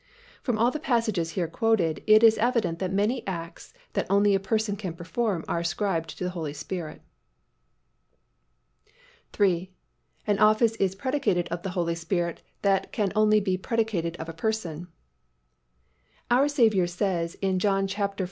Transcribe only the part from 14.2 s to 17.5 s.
a person. Our Saviour says